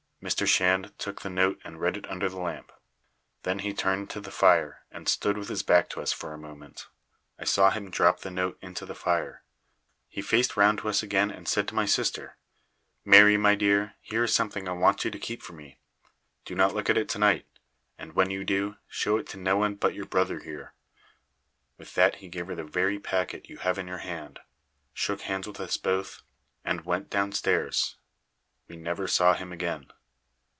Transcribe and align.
Mr. 0.21 0.45
Shand 0.45 0.93
took 0.99 1.21
the 1.23 1.31
note 1.31 1.59
and 1.63 1.81
read 1.81 1.97
it 1.97 2.07
under 2.07 2.29
the 2.29 2.39
lamp. 2.39 2.71
Then 3.41 3.57
he 3.57 3.73
turned 3.73 4.07
to 4.11 4.21
the 4.21 4.29
fire, 4.29 4.83
and 4.91 5.09
stood 5.09 5.35
with 5.35 5.49
his 5.49 5.63
back 5.63 5.89
to 5.89 5.99
us 6.03 6.13
for 6.13 6.31
a 6.31 6.37
moment. 6.37 6.85
I 7.39 7.43
saw 7.43 7.71
him 7.71 7.89
drop 7.89 8.19
the 8.19 8.29
note 8.29 8.59
into 8.61 8.85
the 8.85 8.93
fire. 8.93 9.41
He 10.07 10.21
faced 10.21 10.55
round 10.55 10.77
to 10.77 10.89
us 10.89 11.01
again 11.01 11.31
and 11.31 11.47
said 11.47 11.65
he 11.65 11.67
to 11.69 11.73
my 11.73 11.87
sister: 11.87 12.37
'Mary, 13.03 13.35
my 13.35 13.55
dear, 13.55 13.95
here 13.99 14.25
is 14.25 14.31
something 14.31 14.69
I 14.69 14.73
want 14.73 15.03
you 15.03 15.09
to 15.09 15.17
keep 15.17 15.41
for 15.41 15.53
me. 15.53 15.79
Do 16.45 16.53
not 16.53 16.75
look 16.75 16.87
at 16.87 16.99
it 16.99 17.09
to 17.09 17.17
night; 17.17 17.47
and 17.97 18.13
when 18.13 18.29
you 18.29 18.43
do, 18.43 18.77
show 18.87 19.17
it 19.17 19.25
to 19.29 19.37
no 19.37 19.57
one 19.57 19.73
but 19.73 19.95
your 19.95 20.05
brother 20.05 20.41
here.' 20.41 20.75
With 21.79 21.95
that 21.95 22.17
he 22.17 22.27
gave 22.29 22.45
her 22.45 22.53
the 22.55 22.63
very 22.63 22.99
packet 22.99 23.49
you 23.49 23.57
have 23.57 23.79
in 23.79 23.87
your 23.87 23.97
hand, 24.05 24.39
shook 24.93 25.21
hands 25.21 25.47
with 25.47 25.59
us 25.59 25.77
both, 25.77 26.21
and 26.63 26.85
went 26.85 27.09
downstairs. 27.09 27.97
We 28.67 28.75
never 28.75 29.07
saw 29.07 29.33
him 29.33 29.51
again. 29.51 29.87